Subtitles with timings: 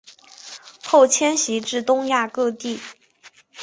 [0.83, 2.79] 后迁徙至东亚各地。